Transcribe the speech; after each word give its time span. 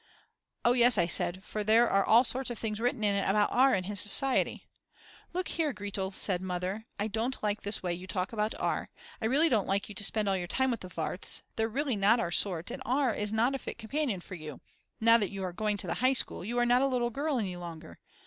Oh 0.65 0.73
yes, 0.73 0.97
I 0.97 1.05
said, 1.05 1.43
for 1.43 1.63
there 1.63 1.87
are 1.87 2.03
all 2.03 2.23
sorts 2.23 2.49
of 2.49 2.57
things 2.57 2.79
written 2.79 3.03
in 3.03 3.13
it 3.13 3.29
about 3.29 3.51
R. 3.51 3.75
and 3.75 3.85
his 3.85 3.99
society. 3.99 4.67
Look 5.31 5.49
here, 5.49 5.73
Gretel, 5.73 6.09
said 6.09 6.41
Mother, 6.41 6.87
I 6.99 7.05
don't 7.07 7.37
like 7.43 7.61
this 7.61 7.83
way 7.83 7.93
you 7.93 8.07
talk 8.07 8.33
about 8.33 8.55
R.; 8.59 8.89
I 9.21 9.27
really 9.27 9.47
don't 9.47 9.67
like 9.67 9.89
you 9.89 9.93
to 9.93 10.03
spend 10.03 10.27
all 10.27 10.35
your 10.37 10.47
time 10.47 10.71
with 10.71 10.79
the 10.79 10.89
Warths; 10.97 11.43
they're 11.55 11.69
really 11.69 11.95
not 11.97 12.19
our 12.19 12.31
sort 12.31 12.71
and 12.71 12.81
R. 12.83 13.13
is 13.13 13.31
not 13.31 13.53
a 13.53 13.59
fit 13.59 13.77
companion 13.77 14.21
for 14.21 14.33
you; 14.33 14.59
now 14.99 15.19
that 15.19 15.29
you 15.29 15.43
are 15.43 15.53
going 15.53 15.77
to 15.77 15.85
the 15.85 15.93
high 15.93 16.13
school 16.13 16.43
you 16.43 16.57
are 16.57 16.65
not 16.65 16.81
a 16.81 16.87
little 16.87 17.11
girl 17.11 17.37
any 17.37 17.55
longer. 17.55 17.99